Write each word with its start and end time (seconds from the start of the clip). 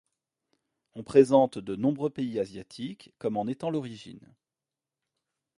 On 0.95 1.03
présente 1.03 1.59
de 1.59 1.75
nombreux 1.75 2.09
pays 2.09 2.39
asiatiques 2.39 3.13
comme 3.19 3.37
en 3.37 3.45
étant 3.45 3.69
l’origine. 3.69 4.33